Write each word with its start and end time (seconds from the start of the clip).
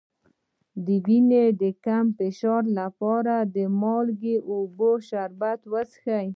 د 0.85 0.87
وینې 1.05 1.45
د 1.61 1.63
کم 1.85 2.05
فشار 2.17 2.63
لپاره 2.79 3.35
د 3.55 3.57
مالګې 3.81 4.35
او 4.41 4.45
اوبو 4.59 4.91
شربت 5.07 5.59
وڅښئ 5.71 6.27